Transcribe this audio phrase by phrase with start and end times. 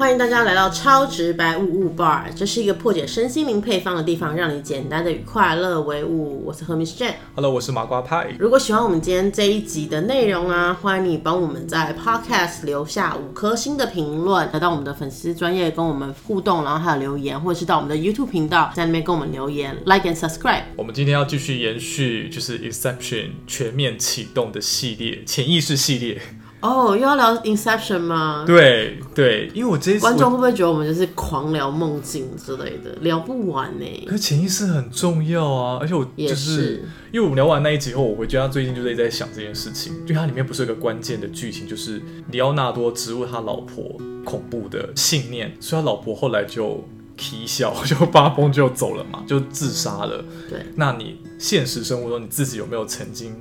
[0.00, 6.42] 欢迎大家来到超直白物物 bar，这是一个破解身心灵配方的地方，让你简单的与快乐为伍。
[6.46, 7.16] 我是 Hermes Jane。
[7.34, 8.34] Hello，我是麻瓜派。
[8.38, 20.62] 如果喜欢我们今天这一集的内容啊，欢迎你帮我们在 Podcast 留下五颗星的评论，来到我们的粉丝专业跟我们互动，然后还有留言，或者是到我们的 YouTube 频道，在那边跟我们留言，like and subscribe。
[20.76, 26.18] 我们今天要继续延续就是 Exception 全面启动的系列，潜意识系列。
[26.60, 28.44] 哦，又要聊 Inception 吗？
[28.46, 46.84] 对对，因为我这一次观众会不会觉得我们就是狂聊梦境之类的，聊不完呢、可是潜意识很重要啊，而且我也就是因为我们聊完那一集后，我回家最近就在在想这件事情，就它里面不是有个关键的剧情，就是里奥纳多植入他老婆恐怖的信念，所以他老婆后来就
[47.16, 50.24] 啼笑，就发疯就走了嘛，就自杀了。
[50.48, 53.34] 对，那你现实生活中你自己有没有曾经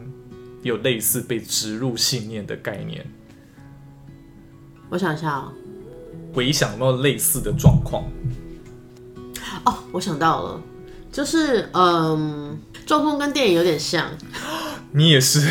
[0.61, 3.05] 有类似被植入信念的概念？
[4.89, 5.53] 我想一下哦，
[6.33, 8.03] 回想有没有类似的状况？
[9.65, 10.61] 哦，我想到了，
[11.11, 14.09] 就是嗯，状况跟电影有点像，
[14.93, 15.47] 你也是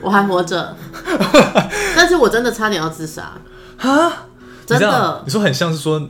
[0.00, 0.76] 我还活着，
[1.94, 3.40] 但是我真的差点要自杀，
[3.78, 4.26] 啊？
[4.64, 6.08] 真的你说很像是说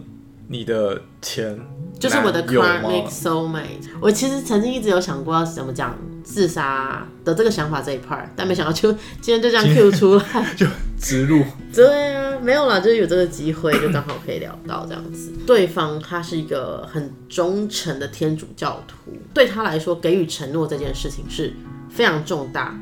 [0.48, 1.58] 你的钱
[1.98, 3.88] 就是我的 karmic 吗 soulmate。
[4.00, 10.24] 我其实曾经一直有想过要怎么讲自杀的这个想法这一 part，但没想到就 今天就这样 Q 出来。
[10.56, 10.66] 就
[10.98, 11.42] 植入，
[11.74, 15.32] 对啊，没有啦，就是有这个机会，就刚好可以聊到这样子。
[15.44, 21.52] 对方他是一个很忠诚的天主教徒，对他来说，给予承诺这件事情是
[21.90, 22.78] 非常重大、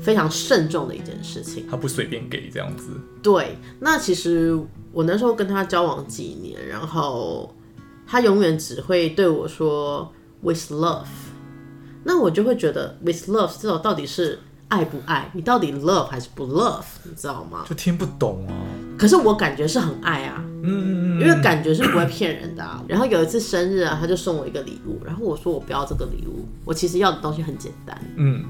[0.00, 1.64] 非常慎重的一件事情。
[1.70, 2.88] 他不随便给这样子。
[3.22, 4.58] 对，那其实
[4.90, 7.54] 我那时候跟他交往几年，然后
[8.04, 11.06] 他永远只会对我说 with love，
[12.04, 15.30] 那我就会觉得 with love 这种到底是爱不爱？
[15.34, 16.82] 你到底 love 还是不 love？
[17.04, 17.64] 你知道吗？
[17.68, 18.52] 就听不懂啊，
[18.98, 22.82] 可是我感觉是很爱啊，嗯嗯嗯，因为感觉是不会骗人的啊。
[22.88, 28.44] 然后有一次生日啊，他就送我一个礼物，然后我说我不要这个礼物，我其实要的东西很简单，嗯，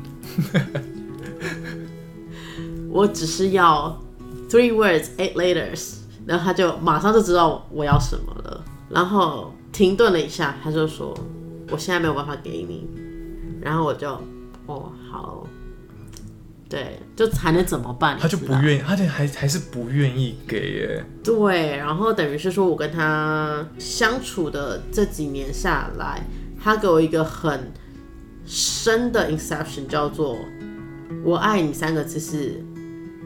[2.88, 4.00] 我只是要
[4.48, 5.94] three words eight letters，
[6.25, 11.12] 然后他就马上就知道我要什么了，然后停顿了一下，他就说
[11.71, 12.87] 我现在没有办法给你，
[13.62, 14.11] 然后我就
[14.67, 15.47] 哦好，
[16.69, 18.19] 对，就还能怎么办？
[18.19, 21.05] 他就不愿意，他就还还是不愿意给耶。
[21.23, 26.25] 对，然后等于是说我跟他相处的这几年下来，
[26.61, 27.72] 他给我一个很
[28.45, 30.37] 深的 inception，叫做
[31.25, 32.65] “我爱你”三个字是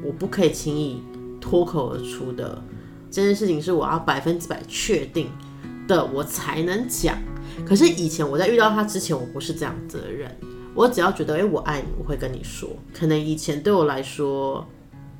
[0.04, 1.02] 我不可以轻易
[1.40, 2.62] 脱口而出的。
[3.10, 5.30] 这件事情是我要百分之百确定
[5.86, 7.18] 的，我才能讲。
[7.66, 10.30] 可是以前我在遇到他之前，我不是这样子的人。
[10.74, 12.68] 我只要觉得，哎、我爱你，我会跟你说。
[12.92, 14.66] 可能以前对我来说，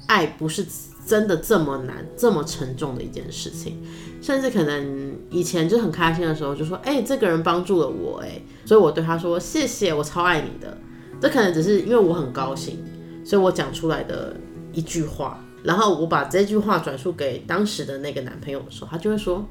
[0.06, 0.66] 爱不是
[1.06, 3.82] 真的这么难、这么沉重的一件事情，
[4.21, 10.76] 甚至可能以前就很开心的时候，就说：“哎、这个人帮助了我，哎，所以我对他说谢谢，我超爱你的。”
[11.19, 12.84] 这可能只是因为我很高兴，
[13.25, 14.37] 所以我讲出来的
[14.75, 15.43] 一句话。
[15.62, 19.43] 然后我把这句话转述给当时的那个男朋友的时候，他就会说，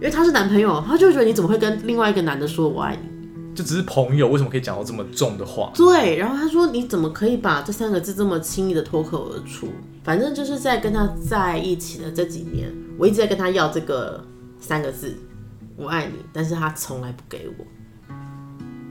[0.00, 3.08] 因为他是男朋友，他就会觉得你怎么会跟另外一个男的说我爱你？
[3.54, 5.72] 就只是朋友，为什么可以讲到这么重的话？
[5.74, 9.66] 对，然后他说你怎么可以把这三个字这么轻易的脱口而出？
[10.04, 14.24] 反正就是在跟他在一起的这几年，我一直在跟他要这个
[14.60, 15.12] 三个字
[15.76, 17.64] “我爱你”，但是他从来不给我。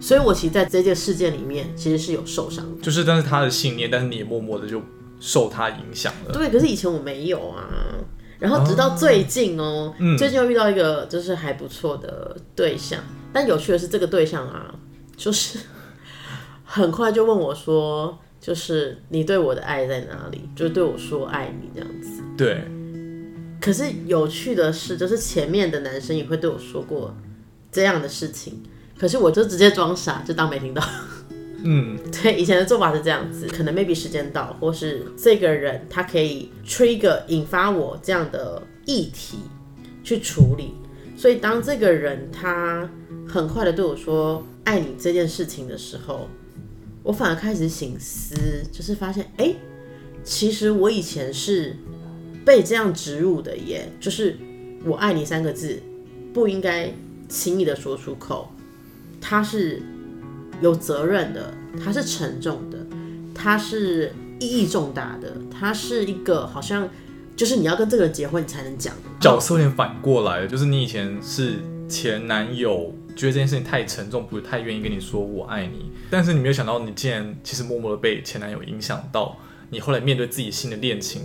[0.02, 2.82] 所以，我其实在这件事件里面其实是有受伤的。
[2.82, 4.82] 就是，但是他的信念，但是你也默默的就
[5.20, 6.34] 受他影响了。
[6.34, 7.64] 对，可是以前我没有啊。
[8.40, 13.02] 然后直到最近哦，最近又遇到一个就是还不错的对象，
[13.34, 14.74] 但有趣的是这个对象啊，
[15.16, 15.60] 就是
[16.64, 20.50] 很快就问我说，就是你对我的爱在哪里？
[20.56, 22.22] 就是对我说爱你这样子。
[22.38, 22.64] 对，
[23.60, 27.16] 可是有趣的是，就是前面的男生也会对我说过
[27.72, 28.62] 这样的事情，
[29.00, 30.84] 可是我就直接装傻，就当没听到。
[31.64, 39.40] 嗯，对，以前的做法是这样子，可能 maybe 时间到，或是这个人他可以 trigger 引发我这样的议题
[40.04, 40.74] 去处理，
[41.16, 42.90] 所以当这个人他
[43.28, 46.30] 很快的对我说爱你这件事情的时候，
[47.04, 48.36] 我反而开始醒思，
[48.72, 49.54] 就是发现，哎、
[50.24, 51.76] 其实我以前是
[52.46, 54.38] 被这样植入的耶，就是
[54.86, 55.82] 我爱你三个字
[56.34, 56.94] 不应该
[57.28, 58.50] 轻易的说出口，
[59.20, 59.82] 他是
[60.62, 62.78] 有责任的，它是沉重的，
[63.34, 66.88] 它是意义重大的，它是一个好像
[67.36, 71.56] 就是你要跟这个人结婚你才能讲的角色有点反过来了，就是你以前是
[71.88, 79.38] 前男友，觉得这件事情太沉重，不太愿意跟你说我爱你，但是你没有想到，你竟然其实默默的被前男友影响到，
[79.70, 81.22] 你后来面对自己新的恋情，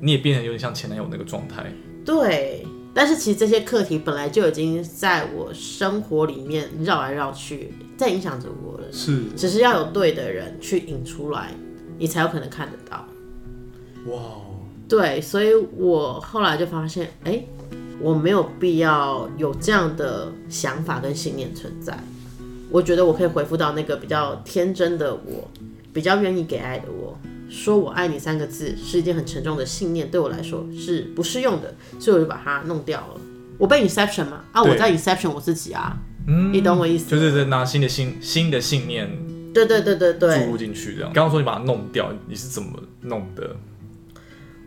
[0.00, 1.72] 你也变得有点像前男友那个状态。
[2.04, 8.90] 对，但是其实这些课题本来就已经在我生活里面绕来绕去，在影响着我了。
[8.90, 11.52] 是只是要有对的人去引出来，
[11.98, 13.06] 你才有可能看得到。
[14.06, 14.40] 哇哦，
[14.88, 17.44] 对，所以我后来就发现，哎、
[18.00, 21.96] 我没有必要有这样的想法跟信念存在。
[22.70, 25.50] 我觉得我可以回复到那个比较天真的我，
[25.92, 27.18] 比较愿意给爱的我。
[27.50, 33.20] 说我爱你三个字是一件很沉重的信念，对我来说是不适用的，所以我就把它弄掉了。
[33.58, 37.10] 我被 inception 嘛，啊，我在 inception 我自己啊，嗯，你懂我意思？
[37.10, 39.08] 就是在拿新的信新的信念
[39.52, 41.12] 对对对对注对，入进去，这样。
[41.12, 43.56] 刚刚说你把它弄掉，你是怎么弄的？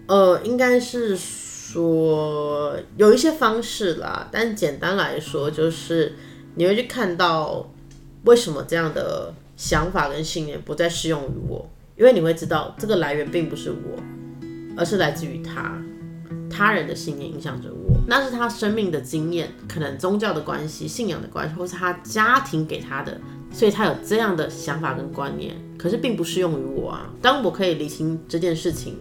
[0.07, 6.13] 呃，应该是说有一些方式啦，但简单来说就是
[6.55, 7.71] 你会去看到
[8.25, 14.03] 为什么这样的想法跟信念不再适用于我，因为你会知道这个来源并不是我，
[14.75, 15.81] 而是来自于他。
[16.53, 23.19] 他人的信念影响着我，那是他生命的经验，可能宗教的关系、信仰的关系，或是他家庭给他的，
[23.51, 27.09] 所以他有这样的想法跟观念，可是并不适用于我啊。
[27.21, 28.97] 当我可以理清这件事情，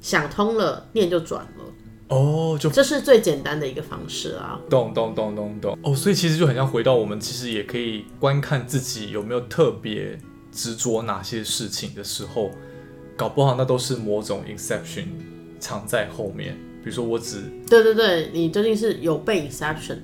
[0.00, 1.64] 想通了，念就转了，
[2.08, 4.60] 哦，就这是最简单的一个方式啊。
[4.68, 10.18] 懂懂懂懂懂哦，所以其实就很像回到我们其实也可以观看自己有没有特别
[10.50, 12.50] 执着哪些事情的时候，
[13.16, 15.04] 搞不好那都是某种 exception
[15.64, 16.54] 藏在后面。
[16.82, 19.96] 比如说我只对对对，你究竟是有被 exception，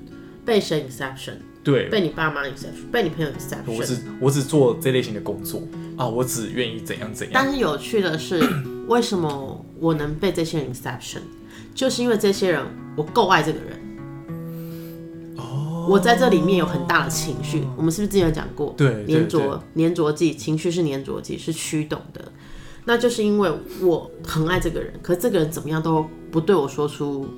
[0.47, 3.77] 被谁 exception，对被你爸妈 exception，被你朋友我 exception。
[3.77, 5.63] 我只我只做这类型的工作
[5.99, 7.33] 啊，我只愿意怎样怎样。
[7.35, 8.41] 但是有趣的是，
[8.89, 11.21] 为什么我能被这些人 exception，
[11.75, 12.65] 就是因为这些人
[12.97, 13.79] 我够爱这个人。
[15.37, 18.73] 哦，我在这里面有很大的情绪，我们是不是之前有讲过？
[18.79, 22.33] 对对粘着粘着剂，情绪是粘着剂，是驱动的。
[22.85, 23.51] 那就是因为
[23.83, 27.29] 我很爱这个人，可是这个人怎么样都不对我说出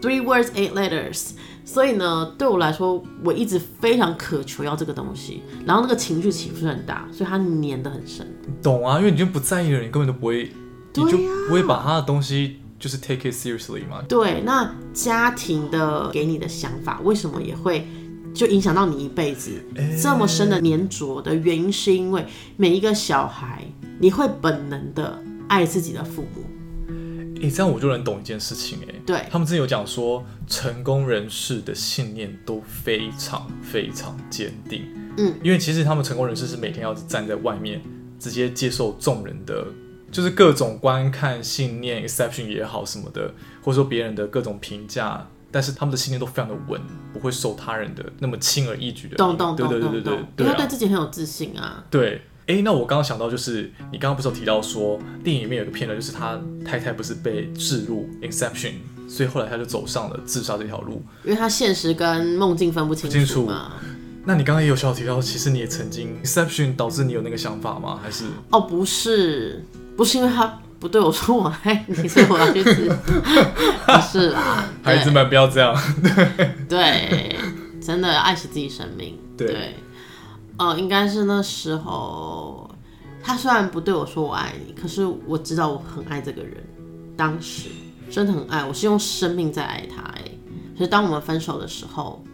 [0.00, 1.30] three words eight letters，
[1.64, 8.26] 所以呢，对我来说，我一直非常渴求要这个东西，然后那个情绪起伏是很大，所以它粘得很深。
[8.62, 10.50] 懂啊，因为你就不在意了，你根本就不会，
[10.94, 14.02] 你就不会把他的东西就是 take it seriously 嘛。
[14.08, 17.86] 对，那家庭的给你的想法，为什么也会
[18.34, 19.52] 就影响到你一辈子？
[20.00, 22.24] 这么深的粘着的原因，是因为
[22.56, 23.64] 每一个小孩，
[23.98, 26.44] 你会本能的爱自己的父母。
[27.42, 34.84] 诶、这样我就能懂一件事情诶、对他们之前有讲说，成功人士的信念都非常非常坚定。
[35.16, 37.80] 嗯，因为其实他们成功人士是每天要站在外面，
[38.18, 39.66] 直接接受众人的，
[40.12, 46.80] 就是各种观看、信念、exception 也好什么的，或者说别人的各种评价，但是他们的信念都非常的稳，
[47.12, 49.16] 不会受他人的那么轻而易举的。
[49.16, 51.84] 懂懂对对对对对懂懂懂，因对啊为对自己很有自信啊。
[51.90, 58.72] 对，哎，那我刚刚想到就是，你刚刚不是有提到说，电影里面有个片段，就是他太太不是被置入 Inception，
[59.08, 61.02] 所以后来他就走上了自杀这条路。
[61.24, 63.72] 因为他现实跟梦境分不清清楚楚嘛。
[64.24, 67.98] 那你刚刚也有小提到，其实你也曾经 Inception 导致你有那个想法吗？
[68.02, 69.64] 还是哦，不是，
[69.96, 72.88] 不是因为他不对我说我爱你，所以我要去死，
[73.86, 74.64] 不是啦。
[74.82, 75.76] 孩子们不要这样？
[76.66, 77.36] 对，
[77.80, 79.18] 真的要爱惜自己生命。
[79.36, 79.74] 对
[80.56, 82.70] 呃，应该是那时候，
[83.22, 86.56] 他虽然不对我说我爱你，可是我知道我很爱这个人，
[87.14, 87.68] 当时
[88.10, 90.02] 真的很爱，我是用生命在爱他。
[90.02, 90.22] 哎，
[90.78, 92.24] 可是当我们分手的时候，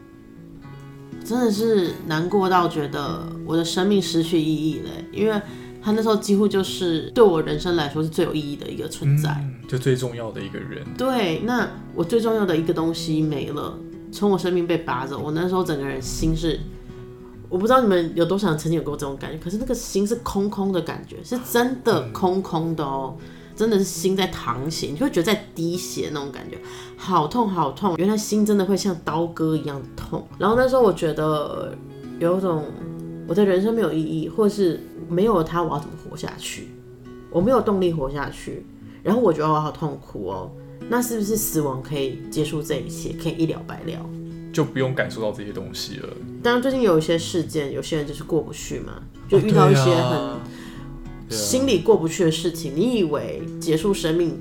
[1.24, 5.40] 真的是难过到觉得我的生命失去意义了，因为
[5.86, 9.30] 他那时候几乎就是对我人生来说是最有意义的一个存在。
[9.30, 10.84] 嗯，就最重要的一个人。
[10.98, 11.64] 对，那
[11.94, 13.78] 我最重要的一个东西没了，
[14.10, 16.58] 从我生命被拔走，我那时候整个人心是，
[17.48, 23.16] 我不知道你们有多少人曾经有过这种感觉，可是那个心是空空的感觉，是真的空空的哦，
[23.54, 26.58] 真的是心在淌血，你会觉得在滴血那种感觉，
[26.96, 30.26] 好痛好痛，原来心真的会像刀割一样的痛。
[30.36, 31.78] 然后那时候我觉得
[32.18, 32.64] 有一种
[33.26, 36.68] 我的人生没有意义，或是没有了他我要怎么活下去，
[37.30, 38.64] 我没有动力活下去。
[39.02, 40.50] 然后我觉得我好痛苦哦，
[40.88, 44.08] 那是不是死亡可以结束这一切，可以一了百了？
[44.52, 46.08] 就不用感受到这些东西了。
[46.42, 50.36] 当然，最近有一些事件，有些人就是过不去嘛，就遇到一些很
[51.28, 52.72] 心里过不去的事情。
[52.74, 54.40] 你以为结束生命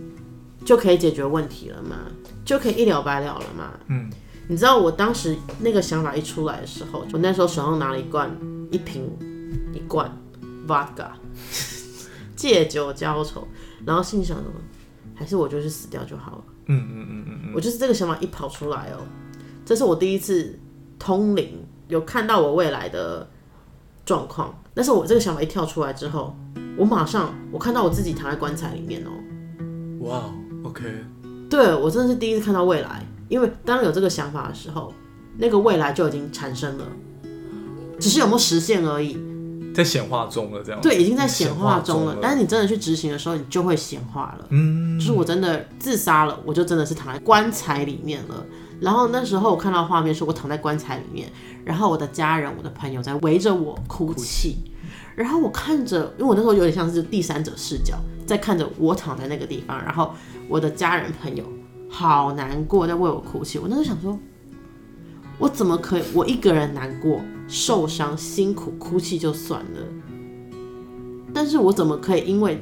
[0.64, 1.98] 就可以解决问题了吗？
[2.46, 3.74] 就可以一了百了了吗？
[3.88, 4.10] 嗯，
[4.48, 8.30] 你知道我当时那个想法一出来的时候，我那时候手上拿了一罐
[8.72, 9.10] 一瓶
[9.74, 10.12] 一罐
[10.68, 11.10] vodka
[12.36, 13.48] 借酒浇愁，
[13.86, 14.52] 然后心里想什么，
[15.16, 16.44] 还是我就是死掉就好了。
[16.68, 19.00] 嗯嗯嗯嗯嗯，我就是这个想法一跑出来哦，
[19.66, 20.58] 这是我第一次
[21.00, 23.28] 通灵，有看到我未来的
[24.06, 24.54] 状况。
[24.74, 26.36] 但是我这个想法一跳出来之后，
[26.78, 29.10] 我马上我看到我自己躺在棺材里面哦，
[30.06, 30.24] 哇
[30.64, 30.84] ，OK，
[31.50, 34.94] 对我真的是第一次看到未来，因为当有这个想法的时候，
[35.38, 36.86] 那个未来就已经产生了，
[38.00, 39.18] 只是有没有实现而已。
[39.76, 42.18] 在显化中了，这样对，已经在显化中中了。
[42.22, 44.46] 但是你真的去执行的时候，你就会显化了。
[44.50, 48.46] 嗯，就是我真的自杀了，我就真的是躺在棺材里面了。
[48.80, 51.30] 然后那时候我看到画面是我躺在棺材里面，
[51.66, 54.56] 然后我的家人、我的朋友在围着我哭泣，
[55.14, 60.14] 然后我看着，因为我那时候有点像是第三者视角，在看着我躺在那个地方，然后
[60.48, 61.44] 我的家人朋友
[61.90, 63.58] 好难过，在为我哭泣。
[63.58, 64.20] 我那时候想说，
[65.38, 69.80] 我怎么可以我一个人难过、受伤、辛苦、哭泣就算了，
[71.34, 72.62] 但是我怎么可以因为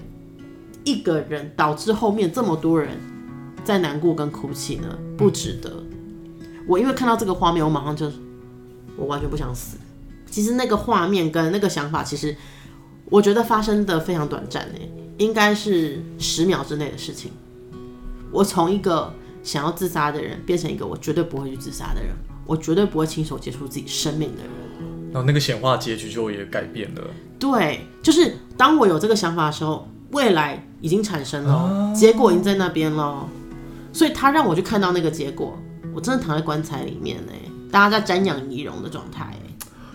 [0.83, 2.97] 一个人导致后面这么多人
[3.63, 4.97] 在难过跟哭泣呢？
[5.17, 5.83] 不值得。
[6.67, 8.11] 我因为看到这个画面，我马上就，
[8.95, 9.77] 我完全不想死。
[10.29, 12.35] 其实那个画面跟那个想法，其实
[13.05, 17.31] 我觉得发生的非常短暂诶，应该是十秒之内的事情。
[18.33, 19.13] 我从一个
[19.43, 22.09] 想要自杀的人，变成一个我绝对不会去自杀的人，
[22.45, 24.51] 我绝对不会亲手结束自己生命的人。
[25.11, 27.01] 然后那个显化结局就也改变了。
[27.37, 33.27] 对，就是当我有这个想法的时候，未来已经产生了，结果已经在那边了，
[33.93, 35.55] 所以他让我去看到那个结果，
[35.93, 37.31] 我真的躺在棺材里面呢，
[37.71, 39.37] 大家在瞻仰仪容的状态。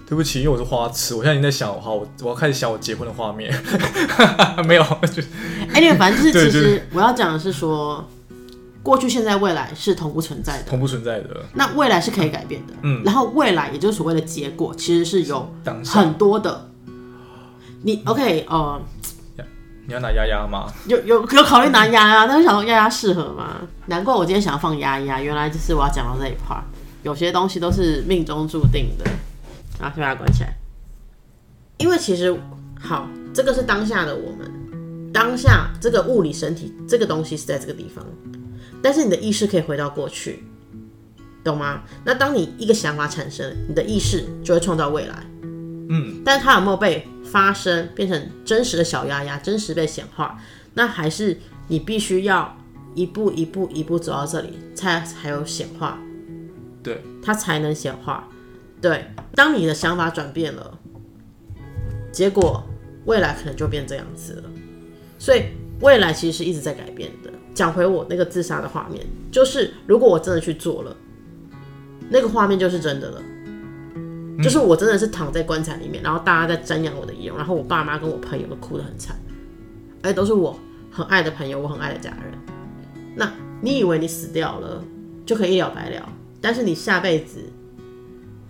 [0.07, 3.52] 对不起，因为我是花痴，我现在已经在想，好，我我要开始想我结婚的画面。
[4.66, 5.23] 没有，就
[5.71, 8.02] 哎，那个反正就是，其实我要讲的是说，
[8.88, 15.52] 过去、现在、未来是同步存在的，同不存在的那未来是可以改变的，嗯，然后未来也就是所谓的结果，其实是有。
[15.85, 16.71] 很多的。
[17.83, 18.80] 你 OK 呃，
[19.87, 20.73] 你要拿丫丫吗？
[20.87, 23.61] 有有有考虑拿丫丫，但是想说丫丫适合吗？
[23.85, 26.62] 难怪我今天想要放丫丫，原来就是我要讲到这一 part。
[27.02, 29.04] 有些东西都是命中注定的，
[29.78, 30.57] 然后先把它关起来。
[31.76, 32.35] 因为其实
[32.80, 38.02] 好，这个是当下的我们，当下这个物理身体这个东西是在这个地方，
[38.82, 40.44] 但是你的意识可以回到过去，
[41.42, 41.82] 懂吗？
[42.04, 45.23] 那当你一个想法产生，你的意识就会创造未来。
[45.90, 50.38] 嗯，但是它有没有被发生变成真实的小丫丫，真实被显化？
[50.75, 52.56] 那还是你必须要
[52.94, 55.99] 一步一步一步走到这里，才才有显化，
[56.82, 58.28] 对，它才能显化。
[58.80, 60.78] 对，当你的想法转变了，
[62.12, 62.62] 结果
[63.06, 64.50] 未来可能就变这样子了。
[65.18, 65.47] 所以
[65.80, 67.32] 未来其实是一直在改变的。
[67.55, 70.97] 讲回我那个自杀的画面，就是如果我真的去做了，
[72.11, 73.23] 那个画面就是真的了。
[74.40, 79.17] 就是我真的是躺在棺材里面，然后大家在瞻仰我的遗容，然后我爸妈跟我朋友都哭得很惨，
[80.00, 80.57] 而且都是我
[80.93, 82.38] 很爱的朋友，我很爱的家人。
[83.17, 84.85] 那你以为你死掉了
[85.26, 86.09] 就可以一了百了，
[86.40, 87.40] 但是你下辈子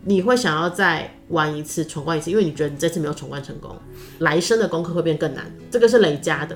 [0.05, 3.75] 你会想要再玩一次，闯关一次，因为你觉得你这次没有闯关成功，
[4.19, 6.55] 来生的功课会变更难，这个是累加的。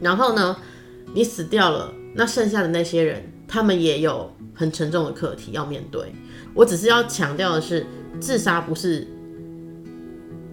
[0.00, 0.56] 然后呢，
[1.14, 6.12] 你死掉了，那剩下的那些人，他们也有很沉重的课题要面对。
[6.54, 7.86] 我只是要强调的是。
[8.20, 9.08] 自杀不是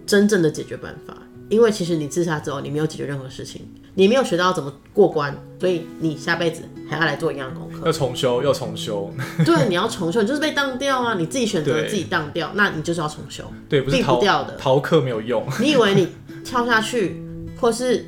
[0.05, 1.15] 真正的解决办法，
[1.49, 7.85] 因为其实你自杀之后，你没有解决任何事情，你没有学到怎么过关，所以你下辈子还要来做一样的功课。
[7.85, 9.13] 要重修，要重修。
[9.45, 11.15] 对，你要重修，你就是被当掉啊！
[11.15, 14.55] 你自己选择自己当掉，那你就是要重修，对，不是逃不掉的。
[14.55, 15.45] 逃课没有用。
[15.59, 16.07] 你以为你
[16.45, 17.21] 跳下去
[17.59, 18.05] 或是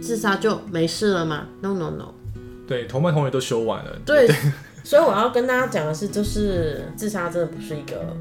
[0.00, 2.14] 自杀就没事了吗？No No No。
[2.66, 3.98] 对，同班同学都修完了。
[4.04, 4.28] 对，
[4.84, 8.14] 所以我要跟大家讲的是，就是自杀真的不是一个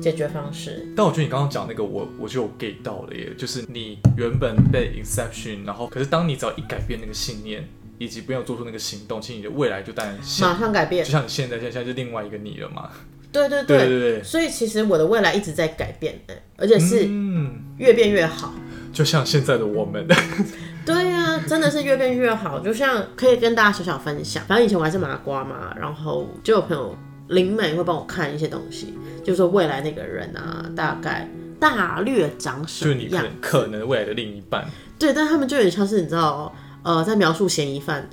[0.00, 0.86] 解决方式。
[0.96, 7.68] 但我觉得你刚刚讲那个，我我就有 get 到了耶，就是你原本被 inception，然后可是当你只要一改变那个信念，
[7.98, 11.10] 以及不要做出那个行动，其实你的未来就当然现，马上改变就。
[11.10, 12.90] 像你现在现在现在就另外一个你了嘛。
[13.32, 18.54] 对对对对对，所以其实我的未来一直在改变的，而且是嗯，越变越好。
[18.94, 20.06] 就像现在的我们，
[20.86, 22.60] 对呀、真的是越变越好。
[22.60, 26.96] 就像可以跟大家小小分享，反正以前我还是麻瓜嘛，然后就有朋友
[27.28, 33.86] 灵美会帮我看一些东西，就是说未来那个人啊，大概大略长什么样就是你可能。
[33.88, 34.64] 未来的另一半，
[34.98, 38.08] 对，但他们就有点像是你知道，呃，在描述嫌疑犯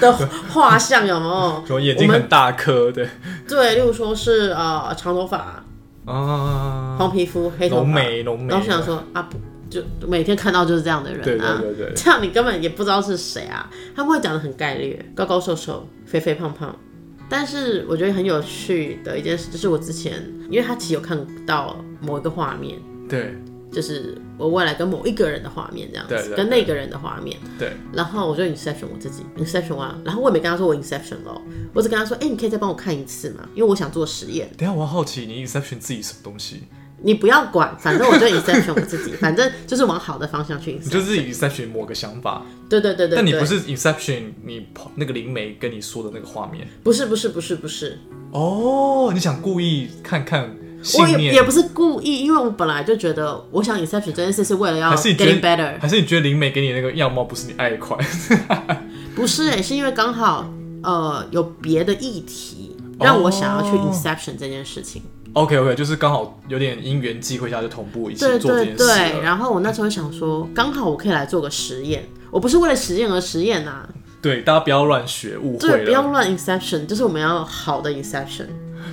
[0.00, 0.12] 的
[0.48, 1.64] 画像，有没 有？
[1.66, 3.06] 说眼睛很大颗的
[3.48, 5.62] 对，例如说是呃长头发、
[6.06, 9.36] 啊，黄皮肤、黑头浓发，眉浓眉，然后想说啊，不
[9.70, 13.70] 就每天看到就是这样的人啊，对对对，这样你根本也不知道是谁啊。
[13.94, 16.76] 他们会讲的很概略，高高瘦瘦、肥肥胖胖。
[17.28, 22.76] 但是我觉得很有趣的一件事，就是我之前，因为他其实有看到某一个画面，
[23.08, 23.32] 对
[23.70, 27.38] 就是我未来跟某一个人的画面这样子，跟那个人的画面。
[27.56, 31.40] 对，然后我就 Inception 我自己 Inception 完，然后我也没跟他说我 Inception 哦，
[31.72, 33.48] 我只跟他说，哎、你可以再帮我看一次吗？
[33.54, 34.50] 因为我想做实验。
[34.58, 36.64] 等一下我好奇你 inception 自己什么东西？
[37.02, 40.78] 你不要管，反正我就 inception 我自己， 反正就是往好的方向去你。
[40.88, 44.66] 就自己 inception 某个想法，对对对对，对但你不是 inception 你
[44.96, 46.68] 那个灵媒跟你说的那个画面。
[46.82, 47.98] 不是不是不是不是，
[48.32, 50.54] 哦，你想故意看看
[50.98, 57.98] 我也，也不是故意，因为我本来就觉得，我想 inception 这件事是为了要 getting 得 better，还是你觉得灵媒给你那个样貌不是你爱的款？
[59.14, 60.50] 不是哎、是因为刚好
[60.82, 63.90] 呃有别的议题让我想要去哦。
[63.92, 65.02] inception 这件事情。
[65.34, 69.22] OK OK，就是刚好有点因缘际会下就同步一起对对做这件事对，了。
[69.22, 73.88] 然后我那时候想说，刚好我可以来做个实验，我不是为了实验而实验呐、
[74.20, 76.02] 对，大家不要乱学，误会对，不要。
[76.10, 78.46] 乱 inception，就是我们要好的 inception。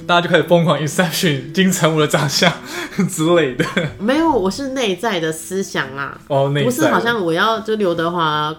[0.06, 2.52] 大家就开始疯狂 inception 金城武的长相
[3.10, 3.66] 之类的。
[4.00, 8.56] 没有，我是内在的思想啊，哦，内在不是好像我要就刘德华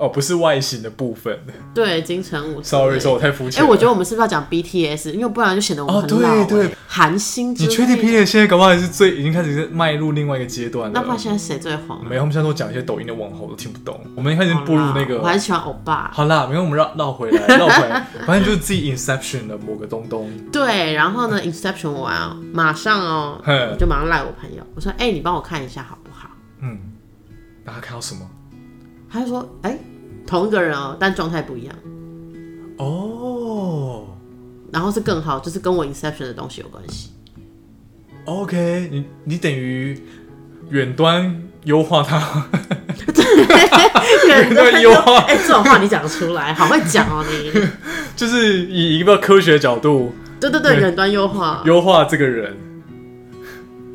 [0.00, 1.38] 哦，不是外形的部分。
[1.74, 2.62] 对金城武。
[2.62, 3.68] Sorry，说我太肤哎、浅了。
[3.68, 5.12] 我觉得我们是不是要讲 BTS？
[5.12, 6.44] 因为不然就显得我很老、欸。
[6.46, 10.92] 对对韩星你确定姐现在搞不好也是最已经开始在迈入另外一个阶段了？
[10.94, 11.98] 那不然现在谁最红？
[12.08, 14.00] 没有，他们现在都讲一些抖音的网红，我都听不懂。
[14.16, 16.10] 我们开始步入那个我还是喜欢欧巴。
[16.14, 20.30] 好啦，没有，我们绕绕回来，绕回来，反正就是自己 inception 的某个东东。
[20.50, 23.40] 对，然后呢，Inception 完啊，马上哦，
[23.78, 26.30] 就马上赖我朋友，我说：“哎、你帮我看一下好不好
[26.62, 26.78] 嗯，
[27.64, 28.22] 大家看到什么？？”
[29.12, 29.76] 他就说：“哎、
[30.30, 31.74] 同一个人哦，但状态不一样。
[32.78, 34.06] 哦
[34.72, 37.10] 然后是更好，就是跟我 Inception 的东西有关系。
[38.26, 40.00] ，OK，你你等于
[40.68, 42.46] 远端优化它，
[44.28, 47.52] 远端优化哎、这种话你讲得出来，好会讲哦你。
[48.14, 51.62] 就是以一个科学角度对对对，远端优化。
[51.66, 52.56] 优化这个人。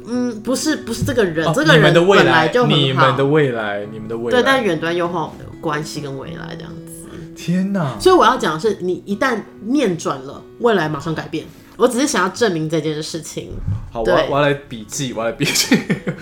[0.07, 2.67] 嗯，不是不是这个人，哦这个人你们的未本来来，就。
[2.67, 4.31] 你们的未来，你们的未来。
[4.31, 6.91] 对，但远端优化我们的关系跟未来这样子。
[7.35, 7.97] 天哪！
[7.99, 11.43] 所以我要讲的是，你一旦念转了，未来马上改变。
[11.75, 13.49] 我只是想要证明这件事情。
[13.91, 15.75] 好，我要我要来笔记，我要来笔记，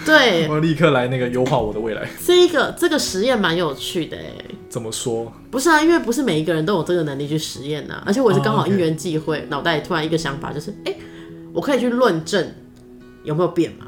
[0.06, 2.08] 对 我，要立刻来那个优化我的未来。
[2.26, 4.46] 这一个这个实验蛮有趣的哎。
[4.70, 5.32] 怎么说？
[5.52, 10.96] 不是啊，因为不是每一个人都有这个能力去实验呐、而且我是刚好因缘际会，脑、袋里突然一个想法，就是哎、
[11.54, 12.52] 我可以去论证
[13.24, 13.88] 有没有变嘛？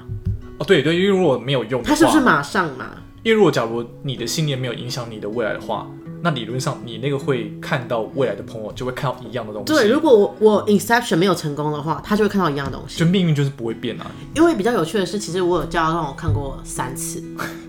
[0.59, 2.91] 哦，对对，因为如果没有用，它是不是马上嘛？
[3.25, 5.89] 因为如果假如你的信念没有影响你的未来的话，
[6.21, 9.73] 那理论上你那个会看到未来的朋友就会看到一样的东西。
[9.73, 12.99] 对，如果我我 Inception 没有成功的话，他就会看到一样的东西。
[12.99, 17.19] 就命运就是不会变啊，因为比较有趣的是，其实我有叫他让我看过三次，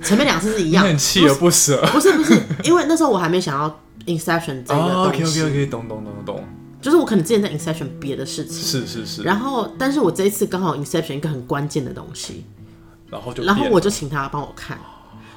[0.04, 1.80] 前面两次是一你样， 很锲而不舍。
[1.86, 6.44] 不是不是，因为那时候我还没想要 Inception 这个哦东西，，OK OK OK，懂懂懂懂懂，
[6.82, 12.44] 就是我可能之前在 Inception 别的事情，是是是，然后但是我这一次刚好 Inception 一个很关键的东西，
[13.08, 14.78] 然后就然后我就请他帮我看，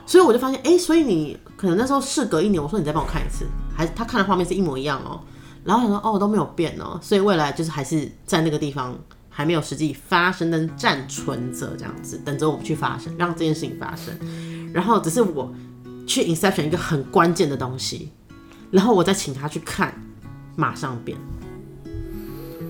[0.09, 3.45] 所以我就发现，哎、所以你可能那时候事隔一年，我说你再帮我看一次，
[3.77, 5.21] 还他看的画面是一模一样哦，
[5.63, 8.97] 然后他说哦都没有变哦，所以未来就是还是在那个地方
[9.29, 14.11] 还没有实际发生，但暂存着这样子，等着我们去发生，让这件事情发生，
[14.73, 15.53] 然后只是我
[16.07, 18.09] 去 Inception 一个很关键的东西，
[18.71, 19.93] 然后我再请他去看，
[20.55, 21.15] 马上变，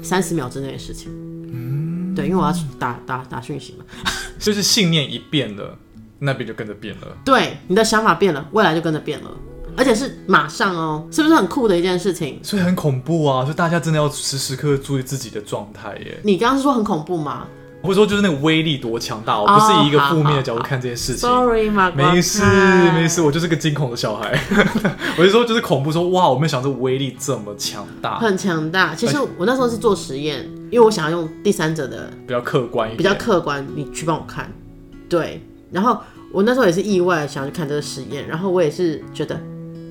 [0.03, 1.09] 三十秒之内的事情。
[1.53, 3.85] 嗯，对，因为我要打打打讯息嘛。
[4.37, 5.77] 就是信念一变了，
[6.19, 7.07] 那边就跟着变了。
[7.25, 9.31] 对，你的想法变了，未来就跟着变了，
[9.75, 12.39] 而且是马上哦，是不是很酷的一件事情？
[12.43, 13.45] 所以很恐怖啊！
[13.45, 16.19] 就大家真的要时时刻刻注意自己的状态耶。
[16.23, 17.47] 你刚刚是说很恐怖吗
[17.81, 21.21] 或者说就是那个威力多强大，我哦不是以一个负面的角度看这件事情。
[21.21, 22.43] ？Sorry，马没事
[22.93, 24.37] 没事，我就是个惊恐的小孩。
[25.17, 28.93] 我就说就是恐怖，说哇，我没有想到这威力这么强大，很强大。
[28.93, 34.51] 其实我那时候是做实验，因为我想要用第三者的比较客观一点，比较客观，你去帮我看。
[35.07, 35.99] 对，然后
[36.31, 39.39] 我那时候也是意外想要去看这个实验，然后我也是觉得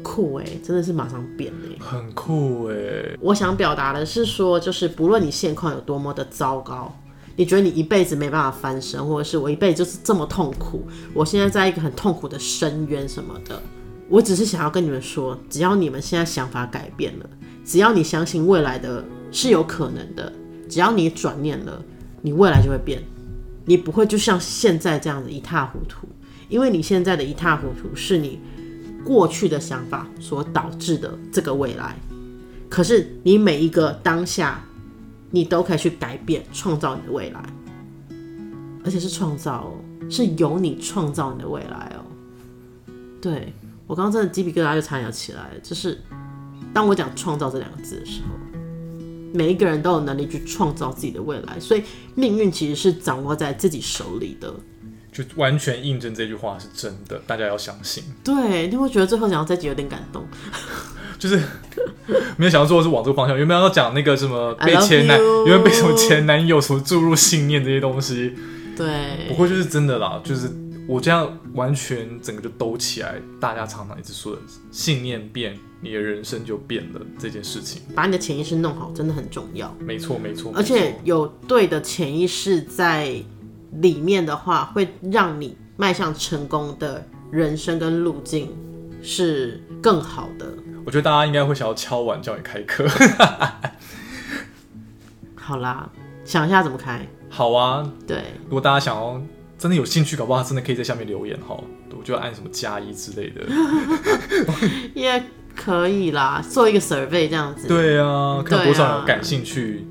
[0.03, 2.75] 酷哎、真的是马上变哎、很酷哎。
[3.21, 6.93] 我想表达的是说，就是不论你现况有多么的糟糕，
[7.37, 13.61] 你觉得你一辈子没办法翻身，或者是我一辈子就是这么痛苦，我现在在一个很痛苦的深渊什么的，
[14.09, 17.27] 我只是想要跟你们说，只要你们现在想法改变了，
[17.65, 20.33] 只要你相信未来的是有可能的，
[20.69, 21.83] 只要你转念了，
[22.23, 23.03] 你未来就会变，
[23.69, 26.09] 你不会就像现在这样子一塌糊涂，
[26.49, 28.41] 因为你现在的一塌糊涂是你
[29.05, 31.95] 过去的想法所导致的这个未来。
[32.71, 34.65] 可是你每一个当下，
[35.31, 37.43] 你都可以去改变、创造你的未来，
[38.85, 42.01] 而且是创造哦，是由你创造你的未来哦。
[43.21, 43.53] 对
[43.87, 46.01] 我刚刚真的鸡皮疙瘩就差点起来了，就是
[46.73, 48.29] 当我讲“创造”这两个字的时候，
[49.33, 51.83] 每一个人都有能力去创造自己的未来，所以
[52.15, 54.53] 命运其实是掌握在自己手里的。
[55.11, 58.05] 就完全印证这句话是真的，大家要相信。
[58.23, 60.25] 对，你会觉得最后讲到这集有点感动。
[61.19, 61.37] 就是
[62.37, 68.33] 没有想到做的是往这个方向，原本要讲那个什么被前男原本被什么前男友什么注入信念这些东西，
[68.77, 70.49] 对不，过就是真的啦，就是
[70.89, 79.71] 我这样完全整个就兜起来，大家常常一直说的信念变，你的人生就变了这件事情，把你的潜意识弄好真的很重要。
[79.79, 83.23] 没错没错，而且有对的潜意识在
[83.73, 88.57] 里面的话，会让你迈向成功的人生跟路径
[89.03, 90.51] 是更好的。
[90.87, 92.89] 我觉得大家应该会想要敲碗叫你开课。
[95.37, 95.91] 好啦，
[96.25, 97.07] 想一下怎么开。
[97.29, 99.21] 好啊，对，如果大家想要
[99.59, 101.59] 真的有兴趣，搞不好真的可以在下面留言哈，
[101.91, 103.43] 我就按什么加一之类的。
[104.95, 105.23] 也
[105.57, 107.67] 可以啦，做一个 survey 这样子。
[107.67, 109.85] 对啊，看多少人有感兴趣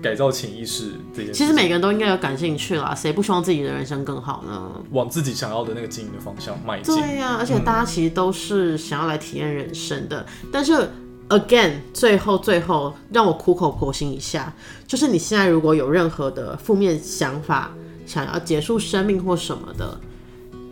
[0.00, 1.32] 改造潜意识这件事。
[1.34, 4.70] 其实每个人都应该有感兴趣啦，谁不希望自己的人生更好呢？
[4.92, 6.94] 往自己想要的那个经营的方向迈进。
[6.94, 10.88] 对呀、而且大家其实都是想要来体验人生的，但是
[11.30, 14.54] again，最后最后让我苦口婆心一下，
[14.86, 17.72] 就是你现在如果有任何的负面想法，
[18.10, 20.00] 想要结束生命或什么的，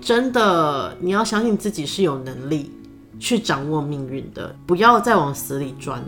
[0.01, 2.73] 真的你要相信自己是有能力
[3.21, 6.07] 去掌握命运的，不要再往死里钻了。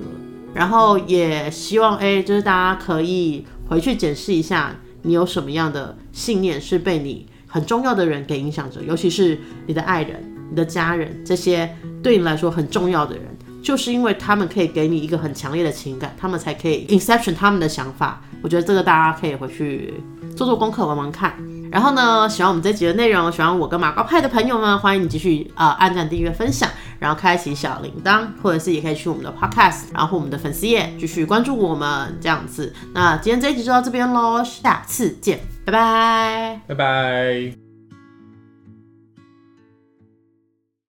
[0.52, 9.38] 然后也希望哎、就是大家可以回去检视一下，你有什么样的信念是被你很重要的人给影响着，尤其是
[9.68, 13.24] 你的爱人、你的家人这些对你来说很重要的人，
[13.62, 18.20] 就是因为他们可以给你一个很强烈的情感，他们才可以 inception 他们的想法。
[18.42, 19.94] 我觉得这个大家可以回去
[20.37, 21.35] 做做功课，玩玩看。
[21.70, 26.68] 然后呢，喜欢我们这集的内容，喜欢我跟马高派的朋友们，欢迎你继续呃按赞、订阅、分享，
[26.99, 32.75] 然后开启小铃铛，或者是也可以去我们的 podcast，然后我们的粉丝页继续关注我们这样子。
[32.92, 36.61] 那今天这一集就到这边喽，下次见，拜拜。
[36.66, 37.60] 拜拜。